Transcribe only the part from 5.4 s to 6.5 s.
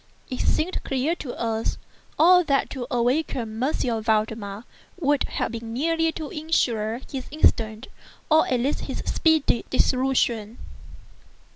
be merely to